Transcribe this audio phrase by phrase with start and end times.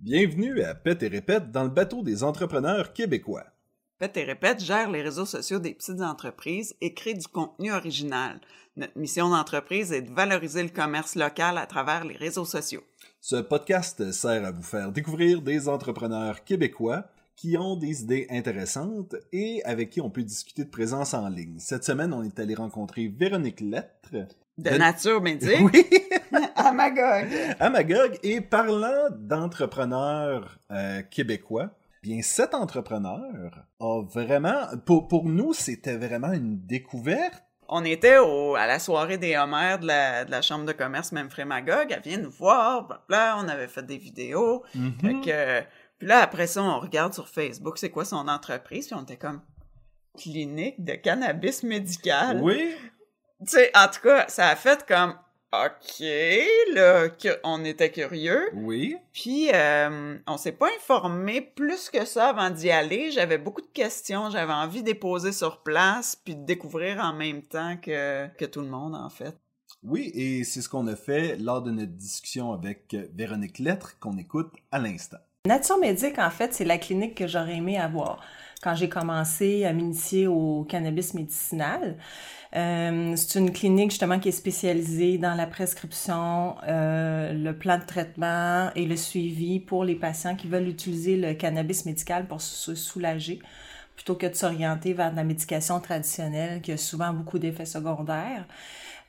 [0.00, 3.46] Bienvenue à Pète et Répète dans le bateau des entrepreneurs québécois.
[3.98, 8.40] Pète et Répète gère les réseaux sociaux des petites entreprises et crée du contenu original.
[8.76, 12.84] Notre mission d'entreprise est de valoriser le commerce local à travers les réseaux sociaux.
[13.20, 19.16] Ce podcast sert à vous faire découvrir des entrepreneurs québécois qui ont des idées intéressantes
[19.32, 21.58] et avec qui on peut discuter de présence en ligne.
[21.58, 24.28] Cette semaine, on est allé rencontrer Véronique Lettre.
[24.58, 25.58] De, Nature Médic.
[25.60, 25.86] Oui,
[26.68, 27.28] à Magog.
[27.58, 28.18] à Magog.
[28.22, 31.70] Et parlant d'entrepreneurs euh, québécois,
[32.02, 37.42] bien cet entrepreneur a vraiment, pour, pour nous, c'était vraiment une découverte.
[37.68, 41.12] On était au, à la soirée des Homères de la, de la Chambre de commerce
[41.12, 41.88] Memphis Magog.
[41.90, 43.04] Elle vient nous voir.
[43.10, 44.64] Là, on avait fait des vidéos.
[44.74, 44.94] Mhm.
[45.00, 45.66] Fait que,
[45.98, 48.86] puis là, après ça, on regarde sur Facebook c'est quoi son entreprise.
[48.86, 49.42] Puis on était comme
[50.16, 52.40] clinique de cannabis médical.
[52.42, 52.74] Oui,
[53.40, 55.14] Tu sais, en tout cas, ça a fait comme
[55.50, 56.04] OK,
[56.74, 57.08] là,
[57.42, 58.50] on était curieux.
[58.54, 58.96] oui.
[59.14, 63.10] Puis, euh, on s'est pas informé plus que ça avant d'y aller.
[63.10, 64.28] J'avais beaucoup de questions.
[64.30, 68.44] J'avais envie de les poser sur place, puis de découvrir en même temps que, que
[68.44, 69.34] tout le monde, en fait.
[69.82, 73.98] Oui, et c'est ce qu'on a fait lors de notre discussion avec euh, Véronique Lettre
[73.98, 75.18] qu'on écoute à l'instant.
[75.46, 78.20] Nature Médic, en fait, c'est la clinique que j'aurais aimé avoir
[78.62, 81.96] quand j'ai commencé à m'initier au cannabis médicinal.
[82.56, 87.84] Euh, c'est une clinique justement qui est spécialisée dans la prescription, euh, le plan de
[87.84, 92.74] traitement et le suivi pour les patients qui veulent utiliser le cannabis médical pour se
[92.74, 93.40] soulager
[93.94, 98.46] plutôt que de s'orienter vers la médication traditionnelle qui a souvent beaucoup d'effets secondaires.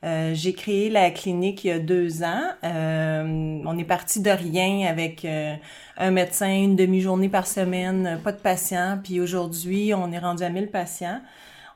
[0.05, 2.43] Euh, j'ai créé la clinique il y a deux ans.
[2.63, 5.55] Euh, on est parti de rien avec euh,
[5.97, 8.99] un médecin, une demi-journée par semaine, pas de patients.
[9.03, 11.19] Puis aujourd'hui, on est rendu à 1000 patients.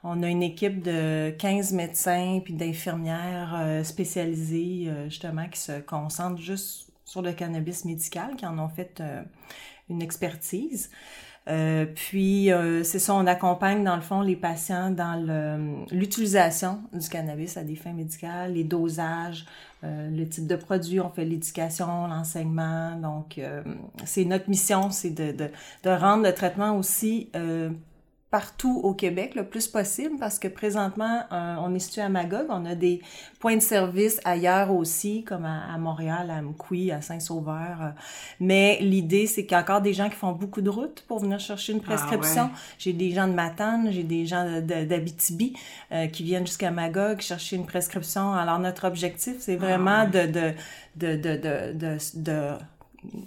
[0.03, 5.79] On a une équipe de 15 médecins puis d'infirmières euh, spécialisées euh, justement qui se
[5.79, 9.21] concentrent juste sur le cannabis médical, qui en ont fait euh,
[9.89, 10.89] une expertise.
[11.49, 17.09] Euh, puis euh, c'est ça, on accompagne dans le fond les patients dans l'utilisation du
[17.09, 19.45] cannabis à des fins médicales, les dosages,
[19.83, 22.95] euh, le type de produit, on fait l'éducation, l'enseignement.
[22.95, 23.41] Donc
[24.05, 25.49] c'est notre mission, c'est de, de,
[25.83, 27.29] de rendre le traitement aussi
[28.33, 32.47] partout au Québec le plus possible parce que présentement euh, on est situé à Magog,
[32.49, 32.99] on a des
[33.39, 37.75] points de service ailleurs aussi comme à, à Montréal, à Mkoui, à Saint-Sauveur.
[37.81, 37.89] euh,
[38.39, 41.19] mais l'idée c'est qu'il y a encore des gens qui font beaucoup de routes pour
[41.19, 42.45] venir chercher une prescription.
[42.45, 42.49] ouais.
[42.79, 45.53] J'ai des gens de Matane, j'ai des gens d'Abitibi
[45.91, 48.33] euh, qui viennent jusqu'à Magog chercher une prescription.
[48.33, 50.53] Alors notre objectif c'est vraiment de, de,
[50.95, 52.37] de, de, de, de, de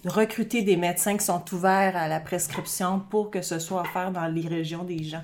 [0.05, 4.27] recruter des médecins qui sont ouverts à la prescription pour que ce soit offert dans
[4.27, 5.23] les régions des gens.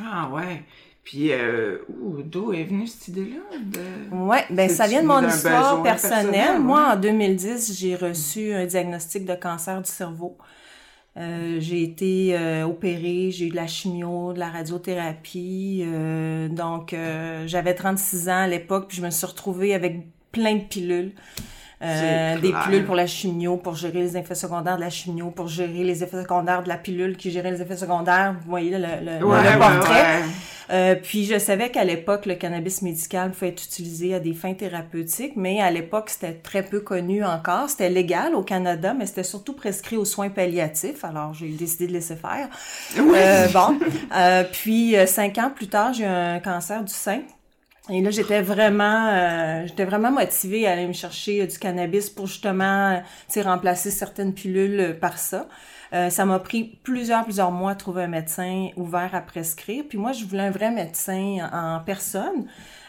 [0.00, 0.62] Ah ouais.
[1.04, 3.58] Puis, euh, où- d'où est venue cette idée-là?
[3.62, 4.16] De...
[4.16, 6.24] Ouais, ben ça vient de mon histoire personnelle.
[6.30, 6.92] personnel, Moi, ouais?
[6.94, 10.38] en 2010, j'ai reçu un diagnostic de cancer du cerveau.
[11.16, 15.82] Euh, j'ai été euh, opérée, j'ai eu de la chimio, de la radiothérapie.
[15.86, 16.96] euh, donc,
[17.46, 21.12] j'avais 36 ans à l'époque, puis je me suis retrouvée avec plein de pilules.
[21.82, 25.48] Euh, des pilules pour la chimio, pour gérer les effets secondaires de la chimio, pour
[25.48, 28.34] gérer les effets secondaires de la pilule qui gérait les effets secondaires.
[28.42, 29.92] Vous voyez le, le- le Ouais, portrait.
[29.92, 30.22] ouais.
[30.70, 34.54] Euh, puis je savais qu'à l'époque, le cannabis médical pouvait être utilisé à des fins
[34.54, 37.68] thérapeutiques, mais à l'époque, c'était très peu connu encore.
[37.68, 41.04] C'était légal au Canada, mais c'était surtout prescrit aux soins palliatifs.
[41.04, 42.48] Alors, j'ai décidé de laisser faire.
[42.96, 43.78] Euh, bon.
[44.16, 47.20] Euh, puis, euh, cinq ans plus tard, j'ai eu un cancer du sein.
[47.90, 52.08] Et là, j'étais vraiment, euh, j'étais vraiment motivée à aller me chercher euh, du cannabis
[52.08, 52.92] pour justement,
[53.36, 55.48] euh, remplacer certaines pilules euh, par ça.
[55.92, 59.84] Euh, ça m'a pris plusieurs, plusieurs mois à trouver un médecin ouvert à prescrire.
[59.86, 62.46] Puis moi, je voulais un vrai médecin en personne.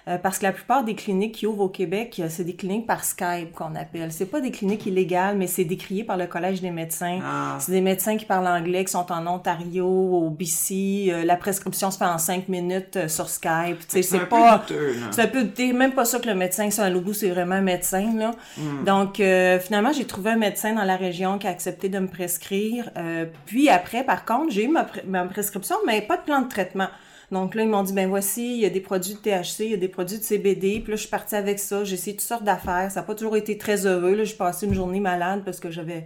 [0.08, 2.86] Euh, parce que la plupart des cliniques qui ouvrent au Québec, euh, c'est des cliniques
[2.86, 4.12] par Skype qu'on appelle.
[4.12, 7.20] C'est pas des cliniques illégales, mais c'est décrié par le Collège des médecins.
[7.24, 7.58] Ah.
[7.60, 11.08] C'est des médecins qui parlent anglais, qui sont en Ontario, au BC.
[11.10, 13.78] Euh, la prescription se fait en cinq minutes euh, sur Skype.
[13.88, 14.58] C'est un c'est peu pas...
[14.60, 15.08] douteux, là.
[15.12, 17.62] C'est un peu, même pas ça que le médecin, c'est un logo, c'est vraiment un
[17.62, 18.32] médecin, là.
[18.58, 18.84] Hmm.
[18.86, 22.08] Donc, euh, finalement, j'ai trouvé un médecin dans la région qui a accepté de me
[22.08, 22.90] prescrire.
[22.98, 26.42] Euh, puis après, par contre, j'ai eu ma, pr- ma prescription, mais pas de plan
[26.42, 26.88] de traitement.
[27.32, 29.72] Donc là, ils m'ont dit, ben voici, il y a des produits de THC, il
[29.72, 30.80] y a des produits de CBD.
[30.82, 31.84] Puis là, je suis partie avec ça.
[31.84, 32.92] J'ai essayé toutes sortes d'affaires.
[32.92, 34.16] Ça n'a pas toujours été très heureux.
[34.16, 36.06] Là, j'ai passé une journée malade parce que j'avais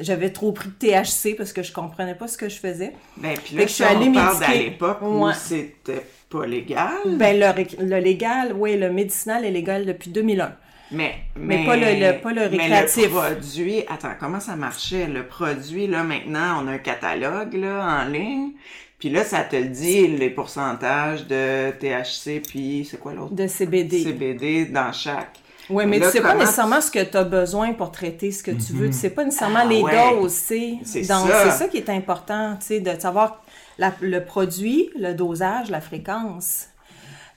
[0.00, 2.92] j'avais trop pris de THC parce que je comprenais pas ce que je faisais.
[3.16, 6.88] Ben, puis là, je suis ça, on allée parle d'à l'époque où c'était pas légal.
[7.16, 10.52] Ben, le, le légal, oui, le médicinal est légal depuis 2001.
[10.90, 12.96] Mais, Mais pas le- le- pas le récréatif.
[12.96, 15.06] Mais le produit, attends, comment ça marchait?
[15.06, 18.52] Le produit, là, maintenant, on a un catalogue, là, en ligne.
[18.98, 23.32] Puis là, ça te le dit, les pourcentages de THC, puis c'est quoi l'autre?
[23.34, 24.02] De CBD.
[24.02, 25.38] CBD dans chaque.
[25.70, 28.42] Oui, mais Là, tu sais pas nécessairement ce que tu as besoin pour traiter ce
[28.42, 28.86] que tu veux.
[28.88, 29.92] Tu sais pas nécessairement Ah les ouais.
[30.14, 30.78] doses, tu sais.
[30.82, 31.44] C'est Donc, ça.
[31.50, 33.44] c'est ça qui est important, tu sais, de savoir
[33.78, 36.68] la- le produit, le dosage, la fréquence.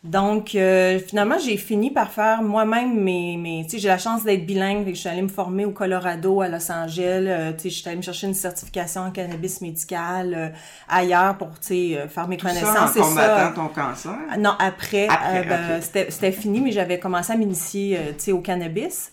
[0.04, 3.38] Donc, euh, finalement, j'ai fini par faire moi-même mes...
[3.38, 6.42] mes tu sais, j'ai la chance d'être bilingue, je suis allée me former au Colorado,
[6.42, 7.26] à Los Angeles.
[7.28, 10.50] euh, tu sais, je suis allée me chercher une certification en cannabis médical euh,
[10.90, 13.10] ailleurs pour, tu sais, euh, faire mes Tout ça en connaissances.
[13.10, 14.16] Combattant ton cancer?
[14.40, 18.32] Non, après, Après, euh, ben, c'était fini, mais j'avais commencé à m'initier euh, tu sais,
[18.32, 19.12] au cannabis.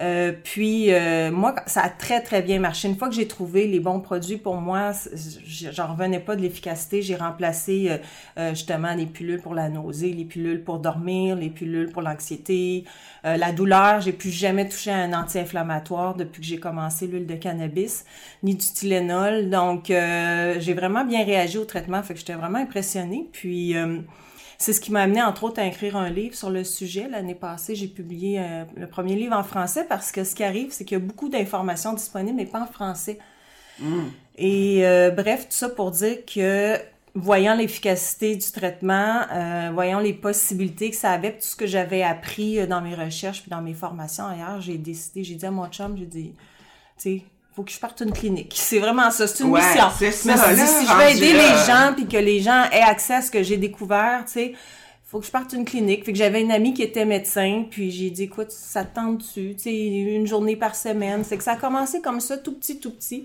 [0.00, 2.88] Euh, puis euh, moi, ça a très très bien marché.
[2.88, 4.92] Une fois que j'ai trouvé les bons produits pour moi,
[5.46, 7.02] j'en revenais pas de l'efficacité.
[7.02, 7.98] J'ai remplacé euh,
[8.38, 12.84] euh, justement les pilules pour la nausée, les pilules pour dormir, les pilules pour l'anxiété,
[13.26, 14.00] euh, la douleur.
[14.00, 18.04] J'ai plus jamais touché à un anti-inflammatoire depuis que j'ai commencé l'huile de cannabis,
[18.42, 19.50] ni du Tylenol.
[19.50, 23.28] Donc j'ai vraiment bien réagi au traitement, fait que j'étais vraiment impressionnée.
[23.32, 23.74] Puis
[24.60, 27.08] c'est ce qui m'a amené, entre autres, à écrire un livre sur le sujet.
[27.08, 30.70] L'année passée, j'ai publié euh, le premier livre en français parce que ce qui arrive,
[30.70, 33.18] c'est qu'il y a beaucoup d'informations disponibles, mais pas en français.
[34.36, 36.76] Et euh, bref, tout ça pour dire que
[37.14, 42.02] voyant l'efficacité du traitement, euh, voyant les possibilités que ça avait, tout ce que j'avais
[42.02, 45.68] appris dans mes recherches puis dans mes formations ailleurs, j'ai décidé, j'ai dit à mon
[45.68, 46.34] chum, j'ai dit,
[46.98, 47.22] tu sais,
[47.54, 48.54] faut que je parte une clinique.
[48.56, 49.90] C'est vraiment ça, c'est une Ouais, mission.
[50.36, 53.14] ça, dit, là, si je veux aider les gens puis que les gens aient accès
[53.14, 54.54] à ce que j'ai découvert, tu sais,
[55.10, 56.04] faut que je parte une clinique.
[56.04, 59.56] Fait que j'avais une amie qui était médecin, puis j'ai dit, écoute, ça te tente-tu?
[59.56, 61.24] Tu sais, une journée par semaine.
[61.24, 63.24] C'est que ça a commencé comme ça, tout petit, tout petit.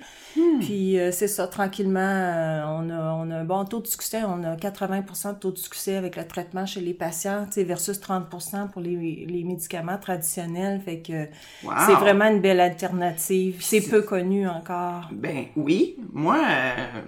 [0.61, 4.21] Puis euh, c'est ça, tranquillement, euh, on, a, on a un bon taux de succès.
[4.27, 7.63] On a 80% de taux de succès avec le traitement chez les patients, tu sais,
[7.63, 10.81] versus 30% pour les, les médicaments traditionnels.
[10.83, 11.25] Fait que
[11.63, 11.71] Wow.
[11.85, 13.57] c'est vraiment une belle alternative.
[13.61, 15.09] C'est peu connu encore.
[15.11, 17.01] Ben oui, moi, euh,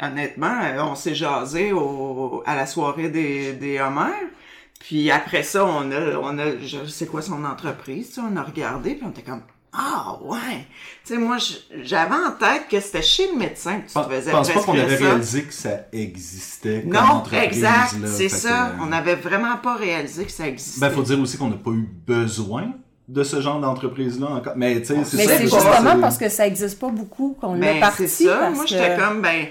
[0.00, 4.10] honnêtement, euh, on s'est jasé au, à la soirée des, des Homères.
[4.80, 8.36] Puis après ça, on a, on a, je sais quoi son entreprise, tu sais, on
[8.36, 9.40] a regardé, puis on était comme,
[9.72, 10.66] ah ouais.
[11.04, 11.36] Tu sais, moi,
[11.82, 14.60] j'avais en tête que c'était chez le médecin que tu Je te faisais pense pas
[14.60, 15.04] qu'on avait ça.
[15.04, 17.42] réalisé que ça existait comme Non, entreprise.
[17.44, 18.72] exact, c'est ça.
[18.76, 20.80] que, On n'avait vraiment pas réalisé que ça existait.
[20.80, 22.72] Ben, faut dire aussi qu'on n'a pas eu besoin
[23.08, 24.52] de ce genre d'entreprise-là encore.
[24.56, 25.36] Mais, tu sais, c'est Mais ça.
[25.38, 28.06] c'est justement c'est- parce que ça existe pas beaucoup qu'on l'a Ben, parti.
[28.08, 28.36] c'est ça.
[28.36, 29.46] parce Moi, que- j'étais comme, ben,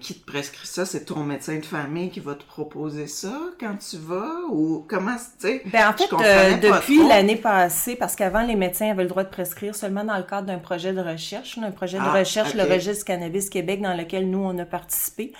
[0.00, 0.84] qui te prescrit ça?
[0.86, 4.32] C'est ton médecin de famille qui va te proposer ça quand tu vas?
[4.50, 5.62] Ou comment, tu sais?
[5.66, 9.28] Ben, en fait, euh, depuis l'année passée, parce qu'avant, les médecins avaient le droit de
[9.28, 12.62] prescrire seulement dans le cadre d'un projet de recherche, un projet de Ah, recherche, le
[12.64, 15.32] registre Cannabis Québec, dans lequel nous, on a participé.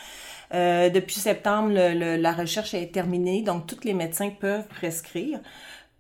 [0.54, 5.40] Euh, depuis septembre, le- le- la recherche est terminée, donc tous les médecins peuvent prescrire.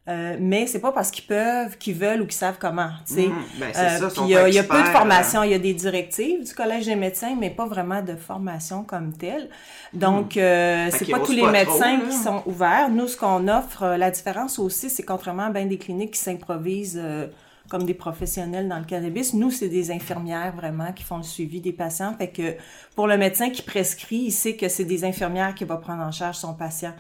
[0.08, 3.28] Euh, mais c'est pas parce qu'ils peuvent, qu'ils veulent ou qu'ils savent comment, tu sais.
[3.28, 5.74] Mhm, ben, Euh, il y y a peu de experts, formation, il y a des
[5.74, 9.48] directives du collège des médecins, mais pas vraiment de formation comme telle.
[9.92, 10.90] Donc, euh, Hmm.
[10.90, 12.90] Fait c'est pas tous les pas médecins trop, qui sont ouverts.
[12.90, 16.20] Nous, ce qu'on offre, euh, la différence aussi, c'est contrairement à bien des cliniques qui
[16.20, 17.28] s'improvisent euh,
[17.68, 21.60] comme des professionnels dans le cannabis, nous, c'est des infirmières vraiment qui font le suivi
[21.60, 22.14] des patients.
[22.18, 22.56] Fait que
[22.96, 26.10] pour le médecin qui prescrit, il sait que c'est des infirmières qui vont prendre en
[26.12, 26.92] charge son patient.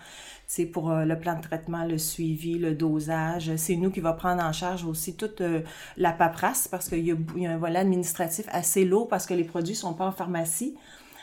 [0.54, 3.56] C'est pour euh, le plan de traitement, le suivi, le dosage.
[3.56, 5.62] C'est nous qui va prendre en charge aussi toute euh,
[5.96, 9.44] la paperasse parce qu'il y, a y un volet administratif assez lourd parce que les
[9.44, 10.76] produits sont pas en pharmacie.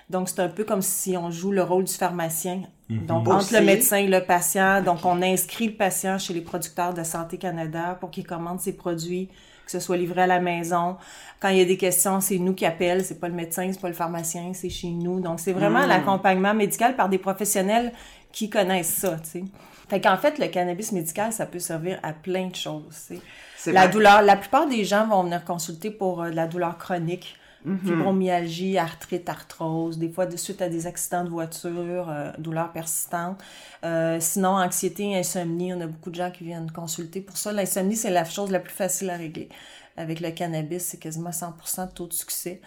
[0.09, 2.63] Donc, c'est un peu comme si on joue le rôle du pharmacien.
[2.89, 3.53] Donc, entre Aussi.
[3.53, 4.81] le médecin et le patient.
[4.81, 8.73] Donc, on inscrit le patient chez les producteurs de Santé Canada pour qu'il commande ses
[8.73, 9.29] produits,
[9.63, 10.97] que ce soit livré à la maison.
[11.39, 13.05] Quand il y a des questions, c'est nous qui appellent.
[13.05, 15.19] C'est pas le médecin, c'est pas le pharmacien, c'est chez nous.
[15.19, 17.93] Donc, c'est vraiment l'accompagnement médical par des professionnels
[18.31, 19.43] qui connaissent ça, tu sais.
[19.89, 23.21] Fait qu'en fait, le cannabis médical, ça peut servir à plein de choses, tu sais.
[23.57, 23.91] C'est La vrai.
[23.91, 27.79] douleur, la plupart des gens vont venir consulter pour euh, de la douleur chronique, Mhm.
[27.79, 33.37] fibromyalgie, arthrite, arthrose, des fois de suite à des accidents de voiture, euh, douleurs persistantes.
[33.83, 37.51] Euh, sinon, anxiété, insomnie, on a beaucoup de gens qui viennent consulter pour ça.
[37.51, 39.49] L'insomnie, c'est la chose la plus facile à régler.
[39.97, 42.61] Avec le cannabis, c'est quasiment 100% de taux de succès.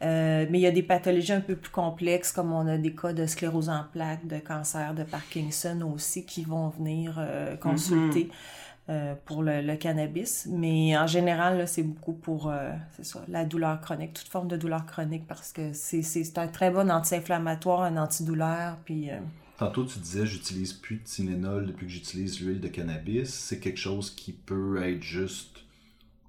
[0.00, 2.94] Euh, mais il y a des pathologies un peu plus complexes, comme on a des
[2.94, 8.30] cas de sclérose en plaques, de cancer, de Parkinson aussi, qui vont venir euh, consulter
[8.90, 10.46] euh, pour le, le cannabis.
[10.50, 12.70] Mais en général, c'est beaucoup pour euh,
[13.02, 16.90] ça, la douleur chronique, toute forme de douleur chronique, parce que c'est, un très bon
[16.90, 19.10] anti-inflammatoire, un antidouleur, puis...
[19.10, 19.18] euh,
[19.58, 23.28] Tantôt, tu disais, j'utilise plus de Tylenol depuis que j'utilise l'huile de cannabis.
[23.28, 25.57] C'est quelque chose qui peut être juste,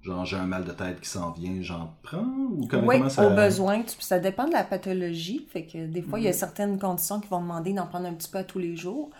[0.02, 2.24] genre, j'ai un mal de tête qui s'en vient, j'en prends?
[2.24, 3.26] Ou comment, oui, comment ça...
[3.26, 3.82] au besoin.
[3.98, 5.46] Ça dépend de la pathologie.
[5.52, 6.30] Fait que des fois, il y Mhm.
[6.30, 9.10] a certaines conditions qui vont demander d'en prendre un petit peu à tous les jours.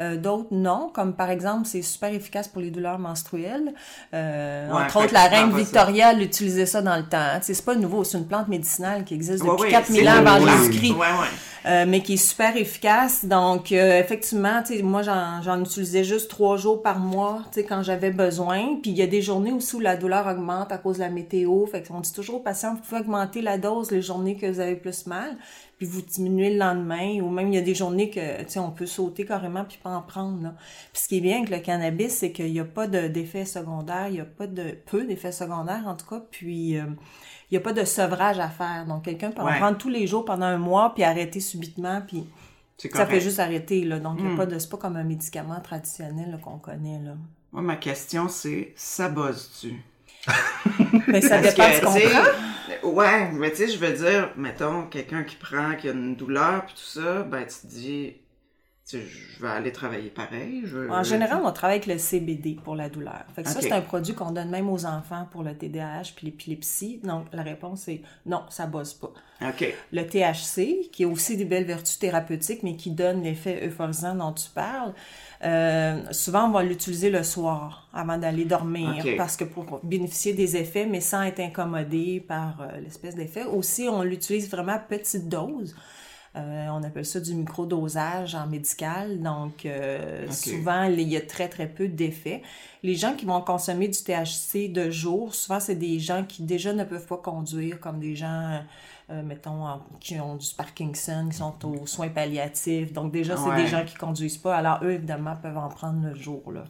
[0.00, 0.90] Euh, D'autres, non.
[0.94, 3.72] Comme par exemple, c'est super efficace pour les douleurs menstruelles.
[4.14, 5.50] Euh, Ouais, entre autres, la reine.
[5.56, 7.38] Victoria l'utilisait ça dans le temps.
[7.42, 10.26] Sais, C'est pas nouveau, c'est une plante médicinale qui existe depuis ouais, 4000 c'est ans
[10.26, 10.46] avant.
[10.46, 10.92] Jésus-Christ.
[10.92, 11.66] Ouais, ouais.
[11.66, 13.24] euh, mais qui est super efficace.
[13.24, 17.60] Donc, euh, effectivement, tu sais, moi, j'en, j'en utilisais juste trois jours par mois, tu
[17.60, 18.76] sais, quand j'avais besoin.
[18.80, 21.10] Puis, il y a des journées aussi où la douleur augmente à cause de la
[21.10, 21.66] météo.
[21.66, 24.60] Fait qu'on dit toujours aux patients, vous pouvez augmenter la dose les journées que vous
[24.60, 25.36] avez plus mal,
[25.78, 27.20] puis vous diminuez le lendemain.
[27.22, 29.78] Ou même, il y a des journées que, tu sais, on peut sauter carrément puis
[29.82, 30.54] pas en prendre, là.
[30.92, 33.44] Puis, ce qui est bien avec le cannabis, c'est qu'il n'y a pas de, d'effets
[33.44, 34.08] secondaires.
[34.08, 36.20] Il n'y a pas de, peu d'effets secondaires, en tout cas.
[36.30, 36.84] Puis, euh,
[37.50, 38.84] il n'y a pas de sevrage à faire.
[38.86, 39.56] Donc, quelqu'un peut en Ouais.
[39.58, 42.24] prendre tous les jours pendant un mois, puis arrêter subitement, puis
[42.92, 43.98] ça fait juste arrêter, là.
[44.00, 44.36] Donc, il a Mm.
[44.36, 47.12] pas de, c'est pas comme un médicament traditionnel qu'on connaît, là.
[47.52, 49.74] Moi, ma question, c'est, ça bosse-tu?
[51.08, 52.30] Mais ça dépend ce qu'on prend.
[52.82, 56.64] Ouais, mais tu sais, je veux dire, mettons, quelqu'un qui prend, qui a une douleur,
[56.66, 58.16] puis tout ça, ben, tu te dis,
[58.90, 60.62] je vais aller travailler pareil.
[60.64, 63.24] Je En général, on travaille avec le CBD pour la douleur.
[63.34, 66.26] Fait que ça, c'est un produit qu'on donne même aux enfants pour le TDAH puis
[66.26, 67.00] l'épilepsie.
[67.04, 69.12] Donc, la réponse est non, ça bosse pas.
[69.92, 74.32] Le THC, qui a aussi des belles vertus thérapeutiques, mais qui donne l'effet euphorisant dont
[74.32, 74.94] tu parles,
[75.44, 80.56] euh, souvent on va l'utiliser le soir avant d'aller dormir, parce que pour bénéficier des
[80.56, 83.44] effets, mais sans être incommodé par euh, l'espèce d'effet.
[83.44, 85.76] Aussi, on l'utilise vraiment à petite dose.
[86.36, 89.20] Euh, on appelle ça du microdosage en médical.
[89.20, 92.42] Donc, euh, souvent, il y a très, très peu d'effets.
[92.82, 96.72] Les gens qui vont consommer du THC de jour, souvent, c'est des gens qui déjà
[96.72, 98.60] ne peuvent pas conduire, comme des gens,
[99.10, 99.64] euh, mettons,
[100.00, 102.92] qui ont du Parkinson, qui sont aux soins palliatifs.
[102.92, 103.62] Donc, déjà, c'est Ouais.
[103.62, 104.54] des gens qui conduisent pas.
[104.56, 106.52] Alors, eux, évidemment, peuvent en prendre le jour.
[106.52, 106.64] Là.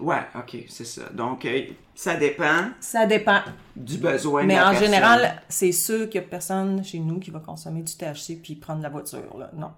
[0.00, 1.02] Ouais, OK, c'est ça.
[1.12, 1.62] Donc, euh,
[1.94, 3.40] ça dépend Ça dépend.
[3.76, 4.86] du besoin de Mais la en personne.
[4.86, 8.54] général, c'est sûr qu'il n'y a personne chez nous qui va consommer du THC puis
[8.56, 9.36] prendre la voiture.
[9.38, 9.50] Là.
[9.54, 9.72] Non.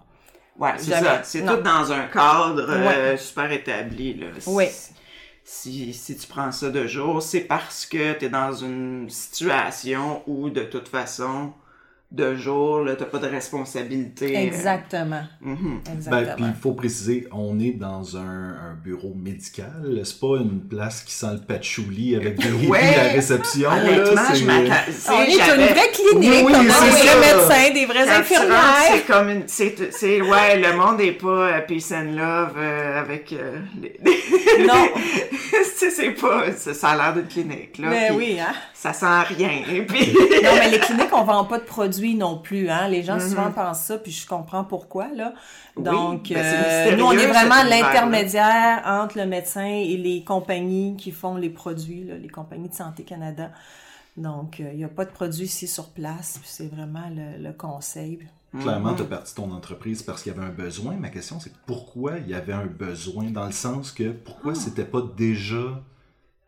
[0.57, 1.21] Ouais, c'est ça.
[1.23, 4.13] C'est tout dans un cadre euh, super établi.
[4.13, 4.27] Là.
[4.47, 4.65] Oui.
[5.43, 10.21] Si, si tu prends ça de jour, c'est parce que tu es dans une situation
[10.25, 11.51] où, de toute façon,
[12.13, 14.37] de jour, là, t'as pas de responsabilité.
[14.37, 15.23] euh, Exactement.
[15.41, 15.81] mhm.
[15.83, 16.35] Ben, Exactement.
[16.35, 19.99] puis il faut préciser, on est dans un, un bureau médical.
[20.03, 22.79] C'est pas une place qui sent le patchouli avec des Ouais.
[22.79, 23.69] à la réception.
[23.69, 24.75] là, Honnêtement, c'est- je m'attends.
[24.85, 27.85] tu sais, On est une vraie clinique, Oui, on a c'est des vrais médecins, des
[27.87, 28.59] Quand rentres, infirmières.
[28.91, 33.01] c'est comme une, c'est, c'est, ouais, le monde est pas euh, peace and love euh,
[33.01, 33.97] avec euh, les-
[34.65, 34.87] Non.
[35.75, 37.89] c'est, c'est pas, ça, ça a l'air d'une clinique là.
[37.89, 38.53] Mais puis oui, hein.
[38.83, 39.63] Ça sent rien.
[39.71, 40.13] Et puis,
[40.43, 42.89] Non, mais les cliniques, on vend pas de produits non plus, hein.
[42.89, 45.33] Les gens souvent pensent ça, puis je comprends pourquoi, là.
[45.77, 51.11] Donc, ben, euh, nous, on est vraiment l'intermédiaire entre le médecin et les compagnies qui
[51.11, 53.51] font les produits, là, les compagnies de Santé Canada.
[54.17, 57.41] Donc, euh, il n'y a pas de produits ici sur place, puis c'est vraiment le,
[57.41, 58.19] le conseil.
[58.59, 60.95] Clairement, tu as parti ton entreprise parce qu'il y avait un besoin.
[60.95, 64.83] Ma question, c'est pourquoi il y avait un besoin Dans le sens que pourquoi c'était
[64.83, 65.81] pas déjà.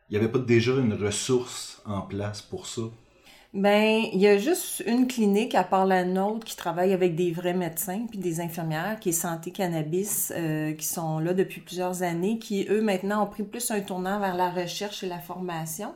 [0.09, 2.83] Il n'y avait pas déjà une ressource en place pour ça?
[3.53, 7.31] Ben, il y a juste une clinique à part la nôtre qui travaille avec des
[7.31, 12.03] vrais médecins puis des infirmières qui est Santé Cannabis, euh, qui sont là depuis plusieurs
[12.03, 15.93] années, qui eux maintenant ont pris plus un tournant vers la recherche et la formation.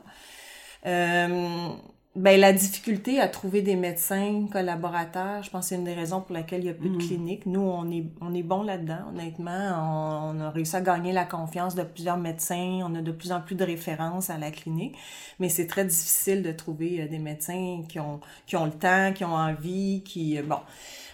[0.86, 1.68] Euh,
[2.16, 6.20] ben, la difficulté à trouver des médecins collaborateurs, je pense que c'est une des raisons
[6.20, 7.46] pour laquelle il y a plus de cliniques.
[7.46, 10.30] Nous, on est, on est bon là-dedans, honnêtement.
[10.32, 12.80] On, on a réussi à gagner la confiance de plusieurs médecins.
[12.84, 14.96] On a de plus en plus de références à la clinique.
[15.38, 19.12] Mais c'est très difficile de trouver euh, des médecins qui ont, qui ont le temps,
[19.14, 20.36] qui ont envie, qui...
[20.36, 20.58] euh, Bon,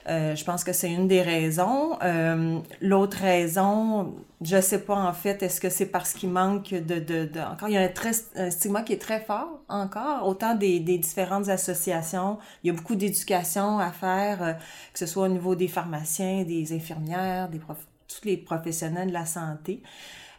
[0.09, 1.99] je pense que c'est une des raisons.
[2.03, 7.29] Euh, L'autre raison, je sais pas en fait, est-ce que c'est parce qu'il manque de.
[7.41, 7.91] Encore, il y a
[8.37, 12.39] un, stigma qui est très fort encore, autant des, des différentes associations.
[12.63, 14.53] Il y a beaucoup d'éducation à faire, euh,
[14.93, 17.79] que ce soit au niveau des pharmaciens, des infirmières, des prof...
[18.07, 19.83] tous les professionnels de la santé.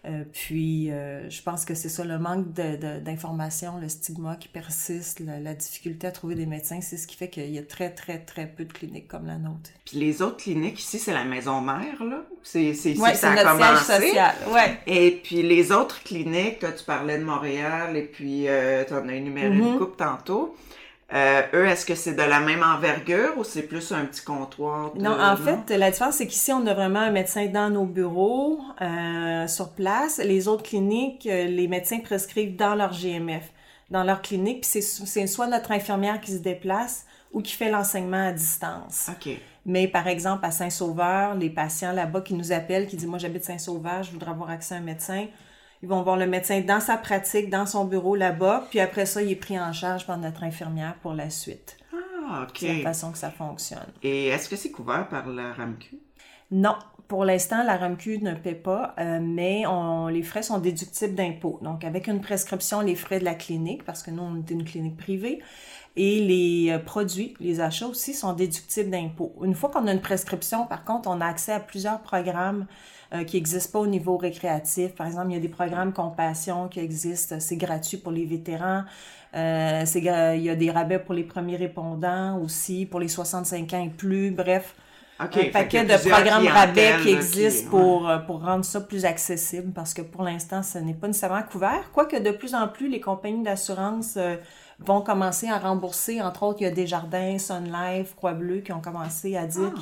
[0.07, 4.37] Euh, puis, euh, je pense que c'est ça, le manque de- de- d'information, le stigma
[4.37, 7.57] qui persiste, la, la difficulté à trouver des médecins, c'est ce qui fait qu'il y
[7.59, 9.69] a très, très, très peu de cliniques comme la nôtre.
[9.85, 12.23] Puis les autres cliniques ici, c'est la maison mère là.
[12.41, 14.07] C'est, c'est que ça c'est a notre siège commencé.
[14.07, 14.35] social.
[14.53, 14.79] Ouais.
[14.87, 19.07] Et puis les autres cliniques, toi, tu parlais de Montréal et puis euh, tu en
[19.09, 20.55] as énuméré une coupe tantôt.
[21.13, 24.93] Euh, eux, est-ce que c'est de la même envergure ou c'est plus un petit comptoir?
[24.93, 27.85] de- Non, en fait, la différence, c'est qu'ici, on a vraiment un médecin dans nos
[27.85, 30.17] bureaux, euh, sur place.
[30.17, 33.43] Les autres cliniques, euh, les médecins prescrivent dans leur GMF,
[33.89, 34.61] dans leur clinique.
[34.61, 39.09] Puis c'est c'est soit notre infirmière qui se déplace ou qui fait l'enseignement à distance.
[39.09, 39.29] OK.
[39.65, 43.45] Mais par exemple, à Saint-Sauveur, les patients là-bas qui nous appellent, qui disent, moi j'habite
[43.45, 45.25] Saint-Sauveur, je voudrais avoir accès à un médecin.
[45.83, 49.21] Ils vont voir le médecin dans sa pratique, dans son bureau là-bas, puis après ça,
[49.21, 51.77] il est pris en charge par notre infirmière pour la suite.
[52.29, 52.57] Ah, OK.
[52.59, 53.87] C'est la façon que ça fonctionne.
[54.03, 55.97] Et est-ce que c'est couvert par la RAMQ?
[56.51, 56.75] Non,
[57.07, 61.59] pour l'instant, la RAMQ ne paie pas, euh, mais on, les frais sont déductibles d'impôts.
[61.61, 64.65] Donc, avec une prescription, les frais de la clinique, parce que nous, on est une
[64.65, 65.41] clinique privée,
[65.95, 69.33] et les euh, produits, les achats aussi, sont déductibles d'impôts.
[69.43, 72.65] Une fois qu'on a une prescription, par contre, on a accès à plusieurs programmes
[73.13, 74.93] euh, qui n'existent pas au niveau récréatif.
[74.95, 78.83] Par exemple, il y a des programmes compassion qui existent, c'est gratuit pour les vétérans.
[79.35, 83.83] Euh, il y a des rabais pour les premiers répondants aussi, pour les 65 ans
[83.83, 84.31] et plus.
[84.31, 84.73] Bref,
[85.19, 89.93] un paquet de programmes rabais qui existent pour, euh, pour rendre ça plus accessible parce
[89.93, 91.91] que pour l'instant, ce n'est pas nécessairement couvert.
[91.91, 94.35] Quoique de plus en plus, les compagnies d'assurance euh,
[94.79, 96.21] vont commencer à rembourser.
[96.21, 99.81] Entre autres, il y a Desjardins, Sun Life, Croix-Bleu qui ont commencé à dire ah.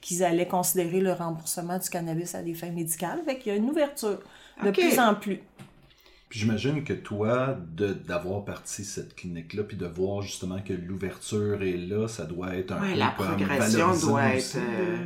[0.00, 3.20] qu'ils allaient considérer le remboursement du cannabis à des fins médicales.
[3.24, 4.20] Fait qu'il y a une ouverture
[4.62, 5.40] de plus en plus.
[6.28, 7.56] Puis j'imagine que toi,
[8.06, 12.72] d'avoir parti cette clinique-là, puis de voir justement que l'ouverture est là, ça doit être
[12.72, 14.56] un ouais, peu la progression doit être...
[14.56, 15.04] Euh,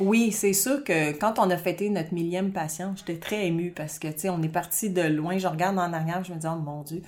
[0.00, 3.98] oui, c'est sûr que quand on a fêté notre millième patient, j'étais très émue parce
[3.98, 5.38] que, tu sais, on est parti de loin.
[5.38, 7.02] Je regarde en arrière, je me dis, oh mon Dieu,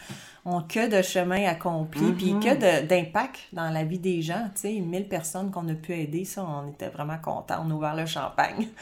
[0.45, 2.87] on que de chemin accompli, puis que mm-hmm.
[2.87, 6.45] d'impact dans la vie des gens, tu sais, 1000 personnes qu'on a pu aider, ça,
[6.45, 7.65] on était vraiment contents.
[7.65, 8.69] On a ouvert le champagne.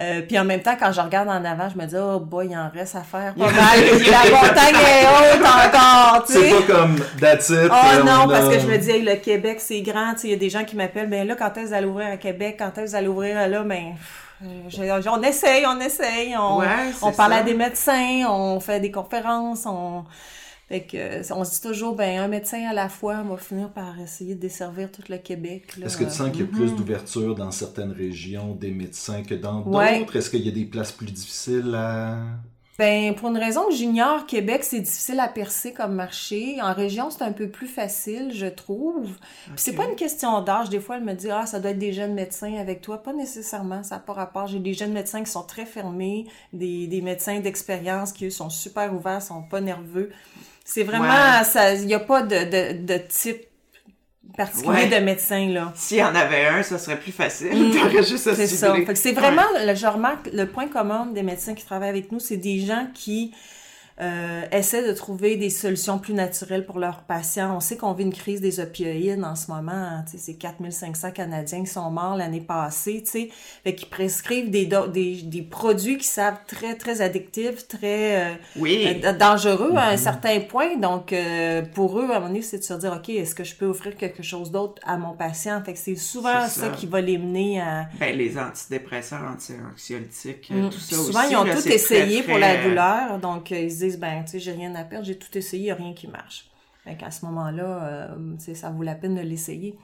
[0.00, 2.48] Euh, puis en même temps, quand je regarde en avant, je me dis, oh boy,
[2.50, 3.52] il en reste à faire pas mal.
[4.10, 6.50] la montagne est haute encore, tu sais.
[6.50, 7.70] C'est pas comme that's it.
[7.70, 10.14] Oh non, parce que je me dis, le Québec, c'est grand.
[10.14, 11.74] Tu sais, il y a des gens qui m'appellent, ben là, quand est-ce que vous
[11.74, 12.56] allez ouvrir à Québec?
[12.58, 13.62] Quand est-ce que vous allez ouvrir là?
[13.62, 13.94] Ben,
[14.42, 16.36] on essaye, on essaye.
[16.36, 16.62] On,
[17.02, 20.04] on parle à des médecins, on fait des conférences, on
[20.68, 23.68] fait que, on se dit toujours, ben, un médecin à la fois, on va finir
[23.70, 25.74] par essayer de desservir tout le Québec.
[25.84, 26.76] Est-ce que tu sens qu'il y a plus mm-hmm.
[26.76, 30.16] d'ouverture dans certaines régions des médecins que dans d'autres?
[30.16, 32.18] Est-ce qu'il y a des places plus difficiles à...
[32.78, 36.56] Ben, pour une raison que j'ignore, Québec, c'est difficile à percer comme marché.
[36.62, 39.10] En région, c'est un peu plus facile, je trouve.
[39.44, 40.70] Puis c'est pas une question d'âge.
[40.70, 43.02] Des fois, elle me dit, ah, ça doit être des jeunes médecins avec toi.
[43.02, 44.46] Pas nécessairement, ça n'a pas rapport.
[44.46, 48.48] J'ai des jeunes médecins qui sont très fermés, des, des médecins d'expérience qui, eux, sont
[48.48, 50.10] super ouverts, sont pas nerveux.
[50.64, 53.51] C'est vraiment, ça, il n'y a pas de, de, de type
[54.36, 55.72] particulier de médecin, là.
[55.74, 57.52] S'il y en avait un, ça serait plus facile.
[57.52, 58.02] Mm.
[58.02, 58.74] juste C'est ça.
[58.94, 62.36] c'est vraiment, le, je remarque, le point commun des médecins qui travaillent avec nous, c'est
[62.36, 63.32] des gens qui
[64.02, 67.54] euh, essaient de trouver des solutions plus naturelles pour leurs patients.
[67.56, 69.72] On sait qu'on vit une crise des opioïdes en ce moment.
[69.72, 73.04] Hein, c'est 4500 Canadiens qui sont morts l'année passée.
[73.64, 79.00] Fait qu'ils prescrivent des, des, des, produits qui savent très, très addictifs, très euh, oui.
[79.04, 79.98] euh, dangereux à un mm-hmm.
[79.98, 80.76] certain point.
[80.76, 83.44] Donc, euh, pour eux, à un moment donné, c'est de se dire, OK, est-ce que
[83.44, 85.62] je peux offrir quelque chose d'autre à mon patient?
[85.64, 86.70] Fait que c'est souvent ça.
[86.70, 87.86] qui va les mener à...
[88.00, 90.70] Ben, les antidépresseurs, anti-anxiolytiques, mm.
[90.70, 93.18] tout ça Souvent, ils ont tout essayé pour la douleur.
[93.18, 95.70] Donc, ils disent, ben, tu sais, j'ai rien à perdre, j'ai tout essayé, il n'y
[95.70, 96.50] a rien qui marche.
[96.84, 99.76] Fait qu'à ce moment-là, euh, ça vaut la peine de l'essayer.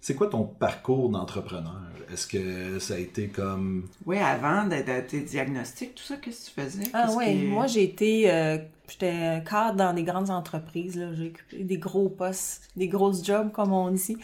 [0.00, 1.82] C'est quoi ton parcours d'entrepreneur?
[2.10, 3.86] Est-ce que ça a été comme...
[4.06, 6.84] Oui, avant d'être tes diagnostics, tout ça, qu'est-ce que tu faisais?
[6.94, 8.30] Ah oui, moi j'ai été...
[8.30, 8.58] Euh,
[8.90, 13.72] j'étais cadre dans des grandes entreprises, j'ai occupé des gros postes, des grosses jobs, comme
[13.72, 14.16] on dit.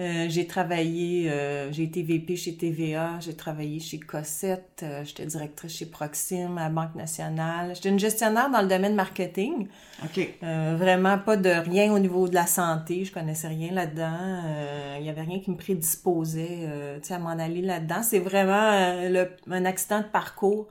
[0.00, 5.24] Euh, j'ai travaillé, euh, j'ai été VP chez TVA, j'ai travaillé chez Cossette, euh, j'étais
[5.24, 7.76] directrice chez Proxim, à Banque nationale.
[7.76, 9.68] J'étais une gestionnaire dans le domaine marketing.
[10.02, 10.28] OK.
[10.42, 14.42] vraiment pas de rien au niveau de la santé, je connaissais rien là-dedans.
[14.98, 16.68] Il y avait rien qui me prédisposait
[17.08, 18.02] à m'en aller là-dedans.
[18.02, 20.66] C'est vraiment le, un accident de parcours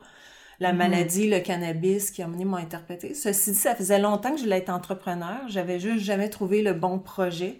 [0.63, 0.77] la mm-hmm.
[0.77, 3.13] maladie, le cannabis qui a mené mon interprété.
[3.13, 5.41] Ceci dit, ça faisait longtemps que je voulais être entrepreneur.
[5.47, 7.59] J'avais juste jamais trouvé le bon projet.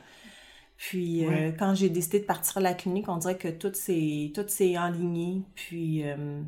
[0.77, 4.31] Puis euh, quand j'ai décidé de partir à la clinique, on dirait que tout s'est
[4.33, 5.43] tout s'est enligné.
[5.55, 6.41] Puis euh,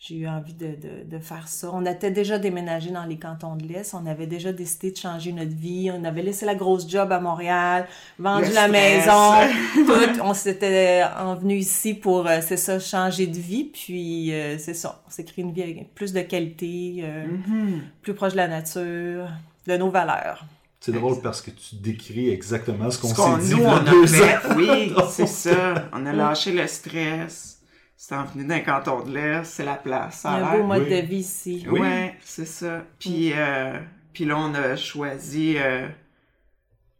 [0.00, 1.70] j'ai eu envie de, de, de, faire ça.
[1.72, 3.94] On était déjà déménagé dans les cantons de l'Est.
[3.94, 5.90] On avait déjà décidé de changer notre vie.
[5.92, 9.32] On avait laissé la grosse job à Montréal, vendu la maison,
[9.74, 10.20] tout.
[10.22, 13.64] On s'était envenu ici pour, euh, c'est ça, changer de vie.
[13.64, 17.80] Puis c'est ça, on s'est créé une vie avec plus de qualité, mm-hmm.
[18.00, 19.28] plus proche de la nature,
[19.66, 20.44] de nos valeurs.
[20.80, 24.54] C'est drôle parce que tu décris exactement ce qu'on s'est dit nous, on a fait.
[24.56, 25.88] Oui, c'est ça.
[25.92, 27.57] On a lâché le stress.
[28.00, 30.22] C'est en venu d'un canton de l'Est, c'est la place.
[30.22, 31.66] Y a un beau mode de vie ici.
[31.68, 32.84] Oui, ouais, c'est ça.
[33.00, 33.76] Puis, euh,
[34.12, 35.88] puis là, on a choisi euh,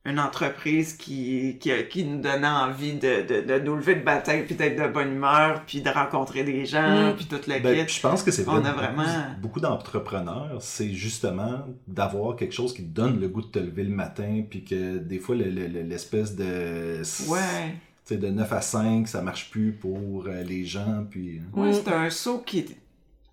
[0.05, 4.45] une entreprise qui, qui, qui, nous donnait envie de, de, de nous lever de bataille,
[4.45, 7.15] puis d'être de bonne humeur, puis de rencontrer des gens, mm.
[7.15, 9.05] puis toute la ben, Je pense que c'est vraiment...
[9.41, 13.85] Beaucoup d'entrepreneurs, c'est justement d'avoir quelque chose qui te donne le goût de te lever
[13.85, 17.03] le matin, puis que des fois, l'espèce de...
[17.29, 17.77] Ouais
[18.16, 21.38] de 9 à 5, ça marche plus pour euh, les gens, puis...
[21.38, 21.61] Euh.
[21.61, 22.64] Ouais, c'est un saut qui,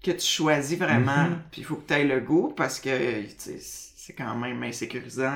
[0.03, 1.38] que tu choisis vraiment, mm-hmm.
[1.51, 2.89] puis il faut que tu aies le goût, parce que
[3.38, 5.31] c'est quand même insécurisant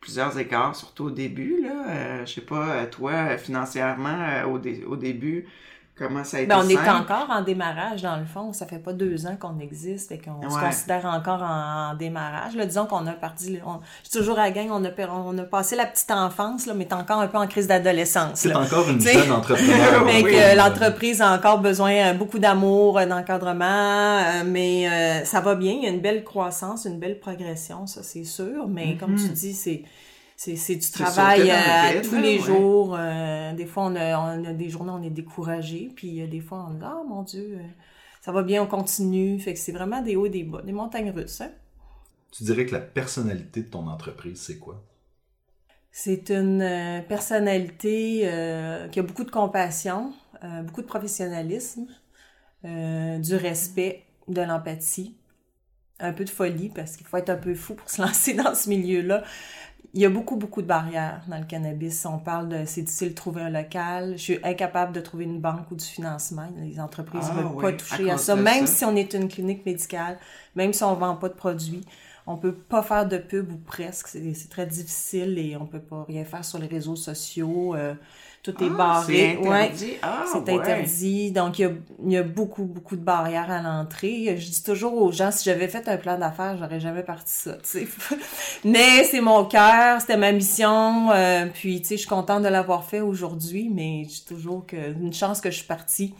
[0.00, 1.62] plusieurs écarts, surtout au début.
[1.62, 1.84] Là.
[1.88, 5.46] Euh, je sais pas, toi, financièrement, euh, au, au début,
[6.00, 8.52] comment ça a été Ben, on est encore en démarrage, dans le fond.
[8.52, 12.56] Ça fait pas deux ans qu'on existe et qu'on se considère encore en, en démarrage.
[12.56, 13.58] Là, disons qu'on a parti...
[13.66, 16.10] on- Je suis toujours à la gang, on a, per- on a passé la petite
[16.10, 18.32] enfance, là, mais t'es encore un peu en crise d'adolescence.
[18.40, 19.12] C'est encore une T'sais.
[19.12, 20.04] jeune entrepreneur.
[20.06, 20.22] Oui.
[20.24, 25.54] que l'entreprise a encore besoin euh, beaucoup d'amour, euh, d'encadrement, euh, mais euh, ça va
[25.54, 25.72] bien.
[25.72, 28.66] Il y a une belle croissance, une belle progression, ça c'est sûr.
[28.68, 29.82] Mais comme tu dis, c'est
[30.42, 32.46] c'est c'est du travail euh, tous les ouais.
[32.46, 32.96] jours.
[32.98, 36.40] euh, des fois, on a, on a des journées, on est découragé, puis euh, des
[36.40, 37.58] fois, on dit ah mon Dieu,
[38.22, 39.38] ça va bien, on continue.
[39.38, 41.42] Fait que c'est vraiment des hauts et des bas, des montagnes russes.
[41.42, 41.50] Hein?
[42.32, 44.82] Tu dirais que la personnalité de ton entreprise, c'est quoi?
[45.92, 48.20] C'est une personnalité
[48.92, 50.14] qui a beaucoup de compassion,
[50.62, 51.86] beaucoup de professionnalisme,
[52.64, 55.18] du respect, de l'empathie,
[55.98, 58.54] un peu de folie parce qu'il faut être un peu fou pour se lancer dans
[58.54, 59.22] ce milieu-là.
[59.92, 62.06] Il y a beaucoup, beaucoup de barrières dans le cannabis.
[62.06, 64.12] On parle de c'est difficile de trouver un local.
[64.16, 66.48] Je suis incapable de trouver une banque ou du financement.
[66.58, 68.36] Les entreprises ne Ah veulent oui, pas toucher à, ça.
[68.36, 68.72] Même ça.
[68.72, 70.18] si on est une clinique médicale,
[70.54, 71.84] même si on vend pas de produits,
[72.26, 74.06] on peut pas faire de pub ou presque.
[74.08, 77.74] C'est très difficile et on peut pas rien faire sur les réseaux sociaux.
[77.74, 77.94] euh,
[78.42, 79.38] tout est Ah, barré.
[79.42, 79.56] C'est Ouais.
[79.64, 79.92] interdit.
[80.02, 80.58] Ah, C'est ouais.
[80.60, 81.30] interdit.
[81.30, 81.70] Donc, il y, a,
[82.06, 84.36] il y a beaucoup, beaucoup de barrières à l'entrée.
[84.38, 87.52] Je dis toujours aux gens, si j'avais fait un plan d'affaires, j'aurais jamais parti ça,
[87.56, 87.88] tu sais.
[88.64, 91.10] mais c'est mon cœur, c'était ma mission.
[91.12, 94.64] euh, puis, tu sais, je suis contente de l'avoir fait aujourd'hui, mais je dis toujours
[94.66, 96.14] que une chance que je suis partie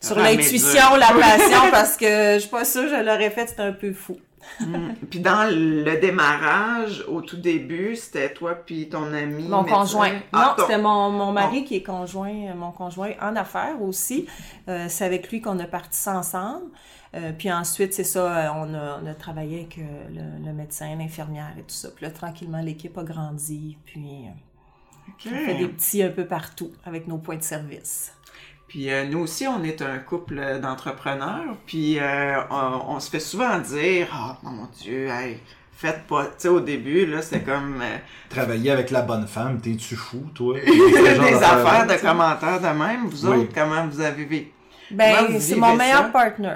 [0.00, 3.46] sur Ah, l'intuition, la passion, parce que je suis pas sûre que je l'aurais fait,
[3.46, 4.16] c'était un peu fou.
[4.60, 4.88] Mm.
[5.10, 9.48] Puis dans le démarrage, au tout début, c'était toi puis ton ami.
[9.48, 9.76] Mon médecin.
[9.78, 10.12] conjoint.
[10.32, 13.80] Ah, non, ton- c'était mon, mon mari qui est conjoint, euh, mon conjoint en affaires
[13.82, 14.26] aussi.
[14.68, 16.66] Euh, c'est avec lui qu'on a parti ça ensemble.
[17.14, 21.52] Euh, puis ensuite, c'est ça, on a, on a travaillé avec le, le médecin, l'infirmière
[21.58, 21.88] et tout ça.
[21.94, 23.76] Puis là, tranquillement, l'équipe a grandi.
[23.84, 25.26] Puis euh, Ok.
[25.32, 28.14] on fait des petits un peu partout avec nos points de service.
[28.72, 31.56] Puis euh, nous aussi, on est un couple d'entrepreneurs.
[31.66, 35.38] Puis euh, on, on se fait souvent dire Ah, mon Dieu, hey,
[35.76, 36.24] faites pas.
[36.24, 37.96] Tu sais, au début, là, c'était comme euh,
[38.30, 40.58] Travailler avec la bonne femme, t'es-tu fou, toi?
[40.64, 43.08] des affaires de commentaires de même.
[43.10, 43.40] Vous Oui.
[43.40, 44.52] autres, comment vous avez vécu?
[44.90, 46.08] Ben, c'est mon meilleur ça?
[46.08, 46.54] partner.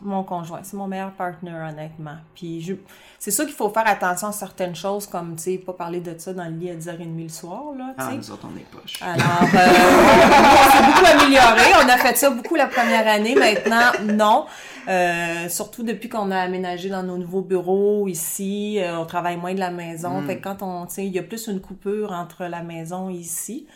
[0.00, 2.16] Mon conjoint, c'est mon meilleur partner, honnêtement.
[2.34, 2.74] Puis je...
[3.18, 6.14] c'est sûr qu'il faut faire attention à certaines choses, comme, tu sais, pas parler de
[6.16, 8.70] ça dans le lit à 10h30 le soir, là, tu Ah, nous autres, on est
[8.70, 9.02] poches.
[9.02, 11.84] Alors, euh, on s'est beaucoup amélioré.
[11.84, 13.34] On a fait ça beaucoup la première année.
[13.34, 14.46] Maintenant, non.
[14.88, 19.52] Euh, surtout depuis qu'on a aménagé dans nos nouveaux bureaux ici, euh, on travaille moins
[19.52, 20.20] de la maison.
[20.20, 20.26] Mm.
[20.26, 23.10] Fait que quand on, tu sais, il y a plus une coupure entre la maison
[23.10, 23.66] et ici.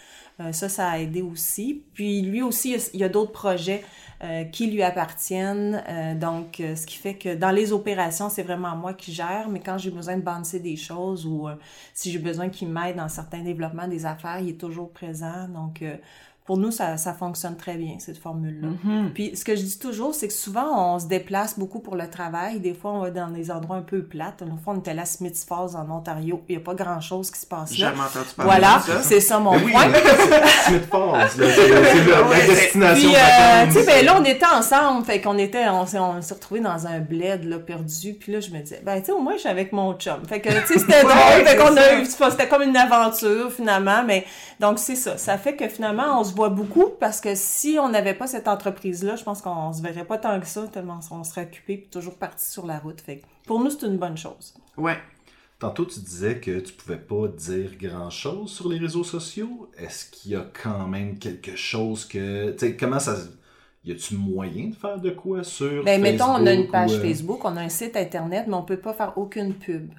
[0.41, 1.83] Euh, ça, ça a aidé aussi.
[1.95, 3.85] Puis lui aussi, il y a- d'autres projets
[4.25, 5.83] euh, qui lui appartiennent.
[5.89, 9.49] Euh, donc, ce qui fait que dans les opérations, c'est vraiment moi qui gère.
[9.49, 11.49] Mais quand j'ai besoin de balancer des choses ou
[11.93, 15.49] si j'ai besoin qu'il m'aide dans certains développements des affaires, il est toujours présent.
[15.49, 15.83] Donc,
[16.45, 18.69] pour nous, ça, ça fonctionne très bien, cette formule-là.
[18.83, 19.11] Mhm.
[19.15, 22.11] Puis, ce que je dis toujours, c'est que souvent, on se déplace beaucoup pour le
[22.11, 22.59] travail.
[22.59, 24.43] Des fois, on va dans des endroits un peu plates.
[24.45, 26.43] Une fois, on était à la Smith Falls, en Ontario.
[26.49, 27.91] Il n'y a pas grand-chose qui se passe J'ai là.
[27.91, 29.03] jamais entendu parler Voilà, de ça.
[29.03, 29.85] c'est ça mon Ben oui, point.
[30.67, 33.09] Smith Falls, c'est c'est la, destination.
[33.09, 36.21] Puis, euh, tu sais, ben là, on était ensemble, fait qu'on était, on s'est, on
[36.23, 38.15] s'est retrouvés dans un bled, là, perdu.
[38.15, 40.27] Puis là, je me disais, ben, tu sais, au moins, je suis avec mon chum.
[40.29, 41.47] Fait que, tu sais, c'était Ouais, drôle.
[41.47, 44.03] Fait qu'on a eu, c'était comme une aventure, finalement.
[44.05, 44.27] Mais,
[44.59, 45.17] donc, c'est ça.
[45.19, 48.49] Ça fait que, finalement, on se voit beaucoup parce que si on n'avait pas cette
[48.49, 51.89] entreprise-là, je pense qu'on se verrait pas tant que ça, tellement on serait occupé puis
[51.89, 53.01] toujours parti sur la route.
[53.01, 54.55] Fait que, pour nous, c'est une bonne chose.
[54.77, 54.99] Ouais.
[55.59, 59.71] Tantôt, tu disais que tu pouvais pas dire grand-chose sur les réseaux sociaux.
[59.79, 62.51] Est-ce qu'il y a quand même quelque chose que...
[62.53, 63.15] Tu sais, comment ça...
[63.17, 63.29] se-
[63.85, 66.95] Y a-tu moyen de faire de quoi sur Ben, mettons, on a une page ou,
[66.95, 69.91] euh, Facebook, on a un site Internet, mais on peut pas faire aucune pub.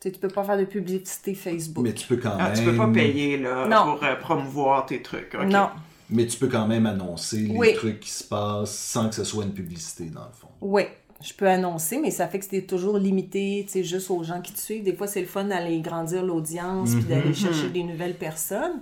[0.00, 1.84] Tu tu peux pas faire de publicité Facebook.
[1.84, 2.58] Mais tu peux quand Ah, même...
[2.58, 3.94] tu peux pas payer là, Non.
[3.96, 5.34] pour euh, promouvoir tes trucs.
[5.34, 5.46] ok.
[5.46, 5.70] Non.
[6.10, 7.74] Mais tu peux quand même annoncer les Oui.
[7.74, 10.48] trucs qui se passent sans que ce soit une publicité, dans le fond.
[10.60, 10.84] Oui,
[11.20, 14.40] je peux annoncer, mais ça fait que c'était toujours limité, tu sais, juste aux gens
[14.40, 14.84] qui te suivent.
[14.84, 18.80] Des fois, c'est le fun d'aller grandir l'audience puis d'aller chercher des nouvelles personnes.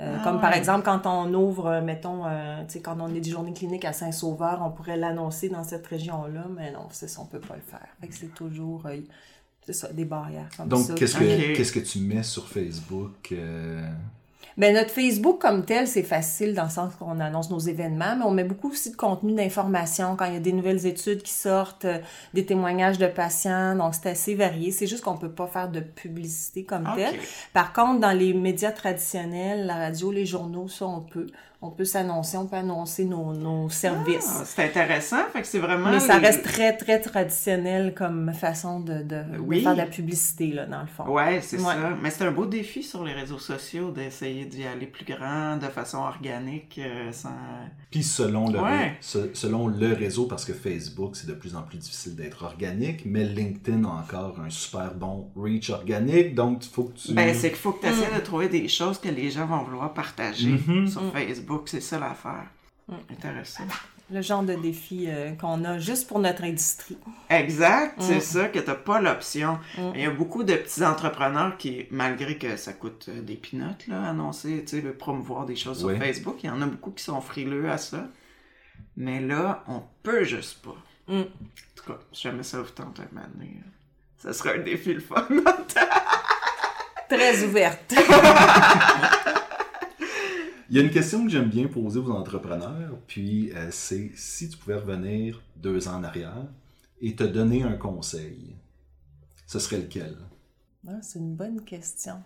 [0.00, 3.14] Euh, Ah comme par exemple, quand on ouvre, euh, mettons, euh, tu sais, quand on
[3.14, 7.08] est des journées cliniques à Saint-Sauveur, on pourrait l'annoncer dans cette région-là, mais non, c'est
[7.08, 7.86] ça, on peut pas le faire.
[8.00, 8.96] Fait que c'est toujours, euh,
[9.66, 10.76] c'est ça, des barrières comme ça.
[10.76, 13.80] Donc, qu'est-ce que, qu'est-ce que tu mets sur Facebook euh,
[14.58, 18.24] Ben, notre Facebook comme tel, c'est facile dans le sens qu'on annonce nos événements, mais
[18.24, 21.32] on met beaucoup aussi de contenu d'information quand il y a des nouvelles études qui
[21.32, 21.98] sortent, euh,
[22.34, 24.70] des témoignages de patients, donc c'est assez varié.
[24.70, 26.96] C'est juste qu'on peut pas faire de publicité comme Ok.
[26.96, 27.14] tel.
[27.52, 31.26] Par contre, dans les médias traditionnels, la radio, les journaux, ça on peut.
[31.62, 34.28] On peut s'annoncer, on peut annoncer nos, nos services.
[34.40, 35.90] Ah, c'est intéressant, fait que c'est vraiment.
[35.90, 39.62] mais ça le- reste très, très traditionnel comme façon de, de, de Oui.
[39.62, 41.04] faire de la publicité, là, dans le fond.
[41.08, 41.62] Ouais, c'est Ouais.
[41.64, 41.96] ça.
[42.02, 45.66] Mais c'est un beau défi sur les réseaux sociaux d'essayer d'y aller plus grand, de
[45.68, 47.30] façon organique, euh, sans...
[47.90, 48.96] Puis selon le, Ouais.
[49.00, 53.04] se- selon le réseau, parce que Facebook, c'est de plus en plus difficile d'être organique,
[53.06, 57.14] mais LinkedIn a encore un super bon reach organique, donc il faut que tu...
[57.14, 59.62] Ben, c'est qu'il faut que tu essaies de trouver des choses que les gens vont
[59.62, 60.88] vouloir partager Mhm.
[60.88, 62.46] sur Facebook, c'est ça l'affaire.
[63.10, 63.64] Intéressant.
[64.10, 66.98] Le genre de défi euh, qu'on a juste pour notre industrie.
[67.30, 68.02] Exact, Mm.
[68.02, 69.58] c'est ça, que t'as pas l'option.
[69.94, 73.86] Il y a beaucoup de petits entrepreneurs qui, malgré que ça coûte euh, des pinottes,
[73.86, 75.94] là, annoncer, tu sais, le promouvoir des choses Oui.
[75.94, 78.06] sur Facebook, il y en a beaucoup qui sont frileux à ça.
[78.98, 80.76] Mais là, on peut juste pas.
[81.08, 81.20] Mm.
[81.20, 81.24] En
[81.74, 83.68] tout cas, si jamais ça vous tente un moment donné, euh,
[84.18, 85.26] ça serait un défi le fun.
[87.08, 87.94] Très ouverte.
[90.74, 94.48] Il y a une question que j'aime bien poser aux entrepreneurs, puis euh, c'est si
[94.48, 96.48] tu pouvais revenir deux ans en arrière
[97.00, 98.56] et te donner un conseil,
[99.46, 100.16] ce serait lequel?
[100.88, 102.20] Ah, c'est une bonne question.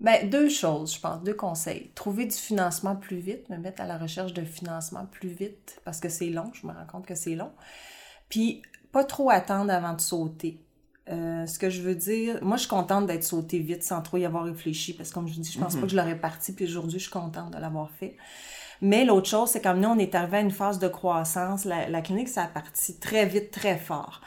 [0.00, 1.92] Ben, deux choses, je pense, deux conseils.
[1.94, 6.00] Trouver du financement plus vite, me mettre à la recherche de financement plus vite, parce
[6.00, 7.52] que c'est long, je me rends compte que c'est long.
[8.28, 10.63] Puis, pas trop attendre avant de sauter.
[11.10, 14.16] Euh, ce que je veux dire, moi, je suis contente d'être sautée vite sans trop
[14.16, 16.18] y avoir réfléchi, parce que comme je vous dis, je pense pas que je l'aurais
[16.18, 18.16] parti, puis aujourd'hui, je suis contente de l'avoir fait.
[18.80, 21.64] Mais l'autre chose, c'est comme nous, on est arrivé à une phase de croissance.
[21.64, 24.20] La, la clinique, ça a parti très vite, très fort.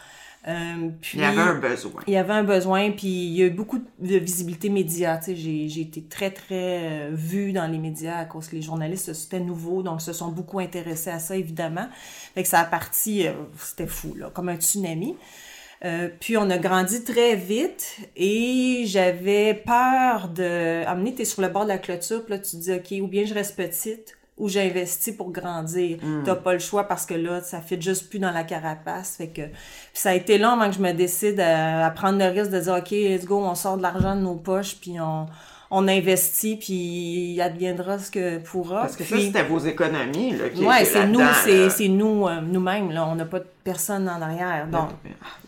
[0.47, 2.01] Euh, puis, Il y avait un besoin.
[2.07, 5.19] il y avait un besoin, puis il y a eu beaucoup de visibilité média.
[5.27, 9.41] J'ai, été très, très euh, vue dans les médias à cause que les journalistes, c'était
[9.41, 11.87] nouveau, donc se sont beaucoup intéressés à ça, évidemment.
[12.33, 13.25] Fait que ça a parti,
[13.57, 15.17] c'était fou, là, comme un tsunami.
[15.85, 20.83] Euh, puis on a grandi très vite et j'avais peur de...
[20.85, 23.07] Amener, t'es sur le bord de la clôture, puis là, tu te dis, OK, ou
[23.07, 25.99] bien je reste petite, ou j'investis pour grandir.
[26.23, 29.15] T'as pas le choix parce que là, ça fait juste plus dans la carapace.
[29.17, 29.51] Fait que puis
[29.93, 32.59] ça a été long avant que je me décide à, à prendre le risque de
[32.59, 35.25] dire OK, let's go, on sort de l'argent de nos poches, puis on,
[35.69, 38.82] on investit, puis il adviendra ce que pourra.
[38.82, 42.27] Parce que ça, c'était vos économies, là, qui Ouais, étaient c'est nous, c'est, c'est nous,
[42.27, 43.06] euh, nous-mêmes, là.
[43.08, 44.67] On n'a pas de personne en arrière.
[44.71, 44.89] Donc,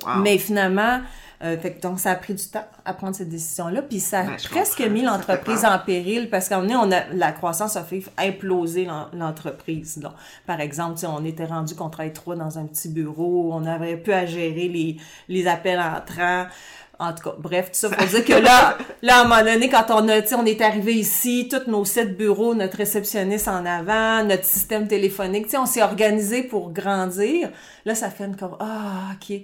[0.06, 0.22] Wow.
[0.22, 1.00] mais finalement,
[1.42, 4.20] euh, fait que donc ça a pris du temps à prendre cette décision-là, puis ça
[4.22, 7.78] a presque mis l'entreprise en péril parce qu'à un moment donné, on a, la croissance
[7.78, 10.00] a fait imploser l'en- l'entreprise.
[10.00, 10.12] Donc,
[10.46, 14.14] par exemple, on était rendu qu'on travaillait trois dans un petit bureau, on avait peu
[14.14, 14.98] à gérer les,
[15.30, 16.46] les appels entrants.
[17.00, 19.70] En tout cas, bref, tout ça pour dire que là, là, à un moment donné,
[19.70, 23.48] quand on a, tu sais, on est arrivé ici, tous nos sept bureaux, notre réceptionniste
[23.48, 27.50] en avant, notre système téléphonique, tu sais, on s'est organisé pour grandir.
[27.86, 29.38] Là, ça fait une comme, ah, ok.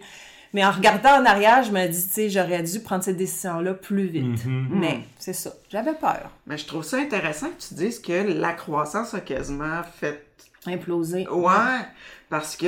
[0.54, 3.74] Mais en regardant en arrière, je me dis, tu sais, j'aurais dû prendre cette décision-là
[3.74, 4.46] plus vite.
[4.46, 5.52] Mais c'est ça.
[5.70, 6.30] J'avais peur.
[6.48, 10.26] Mais je trouve ça intéressant que tu dises que la croissance a quasiment fait
[10.68, 11.28] Imploser.
[11.30, 11.86] Ouais,
[12.30, 12.68] parce que